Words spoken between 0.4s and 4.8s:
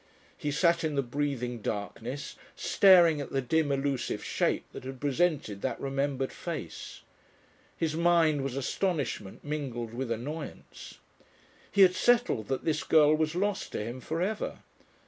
sat in the breathing darkness, staring at the dim elusive shape